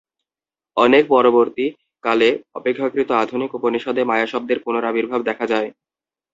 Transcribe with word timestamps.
অনেক 0.77 1.03
পরবর্তী 1.09 1.65
কালে 2.03 2.29
অপেক্ষাকৃত 2.55 3.09
আধুনিক 3.23 3.51
উপনিষদে 3.55 4.01
মায়া-শব্দের 4.03 4.59
পুনরাবির্ভাব 4.65 5.19
দেখা 5.29 5.45
যায়। 5.53 5.69